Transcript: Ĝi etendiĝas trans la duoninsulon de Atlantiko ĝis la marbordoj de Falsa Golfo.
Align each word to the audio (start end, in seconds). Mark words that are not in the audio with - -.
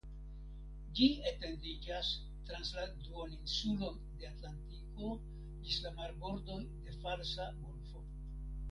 Ĝi 0.99 1.09
etendiĝas 1.31 2.09
trans 2.47 2.71
la 2.79 2.85
duoninsulon 3.03 4.01
de 4.23 4.31
Atlantiko 4.33 5.13
ĝis 5.69 5.79
la 5.87 5.95
marbordoj 6.01 6.61
de 6.73 7.01
Falsa 7.07 7.51
Golfo. 7.63 8.05